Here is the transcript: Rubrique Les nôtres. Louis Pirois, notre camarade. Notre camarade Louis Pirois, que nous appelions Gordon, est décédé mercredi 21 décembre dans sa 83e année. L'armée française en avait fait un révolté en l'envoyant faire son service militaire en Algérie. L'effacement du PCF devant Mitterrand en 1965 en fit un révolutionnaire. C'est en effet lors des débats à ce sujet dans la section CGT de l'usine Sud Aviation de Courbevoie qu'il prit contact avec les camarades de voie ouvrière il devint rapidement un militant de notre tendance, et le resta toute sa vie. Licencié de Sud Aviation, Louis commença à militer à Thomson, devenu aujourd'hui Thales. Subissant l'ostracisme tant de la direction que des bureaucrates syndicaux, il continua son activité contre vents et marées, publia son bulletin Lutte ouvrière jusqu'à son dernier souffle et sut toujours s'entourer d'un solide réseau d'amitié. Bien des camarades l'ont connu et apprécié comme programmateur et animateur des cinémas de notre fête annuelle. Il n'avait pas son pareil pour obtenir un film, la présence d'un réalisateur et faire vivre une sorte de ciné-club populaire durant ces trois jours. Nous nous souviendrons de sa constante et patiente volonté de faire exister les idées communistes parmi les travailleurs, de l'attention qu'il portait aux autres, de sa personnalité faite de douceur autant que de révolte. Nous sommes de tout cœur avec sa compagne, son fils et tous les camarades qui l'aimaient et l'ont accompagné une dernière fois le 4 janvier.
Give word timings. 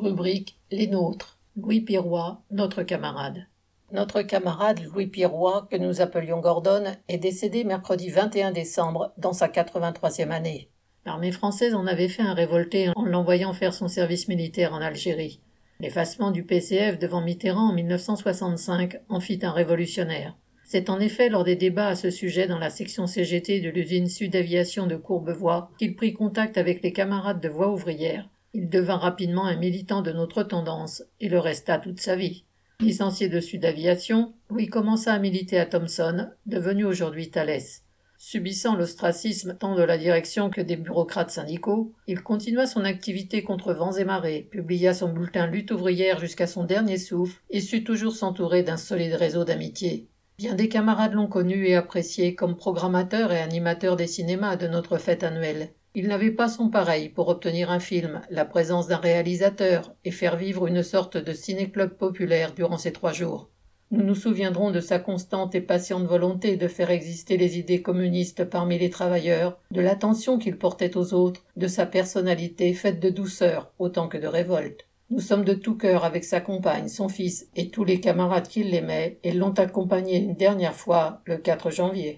Rubrique 0.00 0.58
Les 0.70 0.86
nôtres. 0.86 1.38
Louis 1.56 1.82
Pirois, 1.82 2.40
notre 2.50 2.82
camarade. 2.82 3.46
Notre 3.92 4.22
camarade 4.22 4.80
Louis 4.82 5.08
Pirois, 5.08 5.68
que 5.70 5.76
nous 5.76 6.00
appelions 6.00 6.40
Gordon, 6.40 6.84
est 7.08 7.18
décédé 7.18 7.64
mercredi 7.64 8.08
21 8.08 8.52
décembre 8.52 9.12
dans 9.18 9.34
sa 9.34 9.48
83e 9.48 10.30
année. 10.30 10.70
L'armée 11.04 11.32
française 11.32 11.74
en 11.74 11.86
avait 11.86 12.08
fait 12.08 12.22
un 12.22 12.32
révolté 12.32 12.88
en 12.96 13.04
l'envoyant 13.04 13.52
faire 13.52 13.74
son 13.74 13.88
service 13.88 14.26
militaire 14.28 14.72
en 14.72 14.80
Algérie. 14.80 15.42
L'effacement 15.80 16.30
du 16.30 16.44
PCF 16.44 16.98
devant 16.98 17.20
Mitterrand 17.20 17.68
en 17.68 17.74
1965 17.74 18.96
en 19.10 19.20
fit 19.20 19.40
un 19.42 19.52
révolutionnaire. 19.52 20.34
C'est 20.64 20.88
en 20.88 20.98
effet 20.98 21.28
lors 21.28 21.44
des 21.44 21.56
débats 21.56 21.88
à 21.88 21.96
ce 21.96 22.08
sujet 22.08 22.46
dans 22.46 22.58
la 22.58 22.70
section 22.70 23.06
CGT 23.06 23.60
de 23.60 23.68
l'usine 23.68 24.08
Sud 24.08 24.34
Aviation 24.34 24.86
de 24.86 24.96
Courbevoie 24.96 25.70
qu'il 25.78 25.94
prit 25.94 26.14
contact 26.14 26.56
avec 26.56 26.82
les 26.82 26.94
camarades 26.94 27.42
de 27.42 27.50
voie 27.50 27.70
ouvrière 27.70 28.30
il 28.52 28.68
devint 28.68 28.96
rapidement 28.96 29.46
un 29.46 29.56
militant 29.56 30.02
de 30.02 30.12
notre 30.12 30.42
tendance, 30.42 31.02
et 31.20 31.28
le 31.28 31.38
resta 31.38 31.78
toute 31.78 32.00
sa 32.00 32.16
vie. 32.16 32.44
Licencié 32.80 33.28
de 33.28 33.40
Sud 33.40 33.64
Aviation, 33.64 34.32
Louis 34.48 34.68
commença 34.68 35.12
à 35.12 35.18
militer 35.18 35.58
à 35.58 35.66
Thomson, 35.66 36.28
devenu 36.46 36.84
aujourd'hui 36.84 37.30
Thales. 37.30 37.60
Subissant 38.22 38.76
l'ostracisme 38.76 39.56
tant 39.58 39.74
de 39.74 39.82
la 39.82 39.96
direction 39.96 40.50
que 40.50 40.60
des 40.60 40.76
bureaucrates 40.76 41.30
syndicaux, 41.30 41.92
il 42.06 42.22
continua 42.22 42.66
son 42.66 42.84
activité 42.84 43.42
contre 43.42 43.72
vents 43.72 43.92
et 43.92 44.04
marées, 44.04 44.46
publia 44.50 44.92
son 44.92 45.10
bulletin 45.10 45.46
Lutte 45.46 45.70
ouvrière 45.70 46.20
jusqu'à 46.20 46.46
son 46.46 46.64
dernier 46.64 46.98
souffle 46.98 47.40
et 47.48 47.60
sut 47.60 47.82
toujours 47.82 48.14
s'entourer 48.14 48.62
d'un 48.62 48.76
solide 48.76 49.14
réseau 49.14 49.44
d'amitié. 49.44 50.08
Bien 50.36 50.54
des 50.54 50.68
camarades 50.68 51.14
l'ont 51.14 51.28
connu 51.28 51.66
et 51.66 51.74
apprécié 51.74 52.34
comme 52.34 52.56
programmateur 52.56 53.32
et 53.32 53.40
animateur 53.40 53.96
des 53.96 54.06
cinémas 54.06 54.56
de 54.56 54.68
notre 54.68 54.98
fête 54.98 55.22
annuelle. 55.22 55.70
Il 55.96 56.06
n'avait 56.06 56.30
pas 56.30 56.48
son 56.48 56.68
pareil 56.68 57.08
pour 57.08 57.28
obtenir 57.28 57.70
un 57.72 57.80
film, 57.80 58.20
la 58.30 58.44
présence 58.44 58.86
d'un 58.86 58.98
réalisateur 58.98 59.92
et 60.04 60.12
faire 60.12 60.36
vivre 60.36 60.68
une 60.68 60.84
sorte 60.84 61.16
de 61.16 61.32
ciné-club 61.32 61.96
populaire 61.96 62.54
durant 62.54 62.78
ces 62.78 62.92
trois 62.92 63.12
jours. 63.12 63.50
Nous 63.90 64.04
nous 64.04 64.14
souviendrons 64.14 64.70
de 64.70 64.78
sa 64.78 65.00
constante 65.00 65.56
et 65.56 65.60
patiente 65.60 66.04
volonté 66.04 66.56
de 66.56 66.68
faire 66.68 66.92
exister 66.92 67.36
les 67.36 67.58
idées 67.58 67.82
communistes 67.82 68.44
parmi 68.44 68.78
les 68.78 68.88
travailleurs, 68.88 69.58
de 69.72 69.80
l'attention 69.80 70.38
qu'il 70.38 70.58
portait 70.58 70.96
aux 70.96 71.12
autres, 71.12 71.44
de 71.56 71.66
sa 71.66 71.86
personnalité 71.86 72.72
faite 72.72 73.00
de 73.00 73.10
douceur 73.10 73.72
autant 73.80 74.06
que 74.06 74.16
de 74.18 74.28
révolte. 74.28 74.86
Nous 75.10 75.18
sommes 75.18 75.44
de 75.44 75.54
tout 75.54 75.74
cœur 75.74 76.04
avec 76.04 76.22
sa 76.22 76.40
compagne, 76.40 76.86
son 76.86 77.08
fils 77.08 77.48
et 77.56 77.68
tous 77.68 77.82
les 77.82 77.98
camarades 77.98 78.46
qui 78.46 78.62
l'aimaient 78.62 79.18
et 79.24 79.32
l'ont 79.32 79.54
accompagné 79.54 80.18
une 80.18 80.36
dernière 80.36 80.76
fois 80.76 81.20
le 81.24 81.36
4 81.36 81.72
janvier. 81.72 82.08